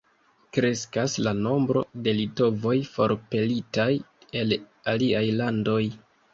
Kreskas 0.57 1.17
la 1.27 1.33
nombro 1.47 1.83
de 2.07 2.15
litovoj 2.21 2.75
forpelitaj 2.95 3.89
el 4.43 4.59
aliaj 4.97 5.25
landoj. 5.41 5.81